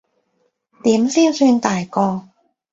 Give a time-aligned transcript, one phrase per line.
[0.81, 2.25] 點先算大個？